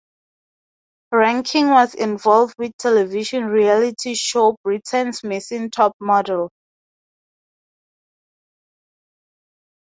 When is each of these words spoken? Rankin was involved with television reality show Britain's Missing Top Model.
Rankin 1.11 1.69
was 1.69 1.93
involved 1.93 2.55
with 2.57 2.75
television 2.77 3.45
reality 3.45 4.15
show 4.15 4.55
Britain's 4.63 5.23
Missing 5.23 5.69
Top 5.69 5.93
Model. 5.99 6.49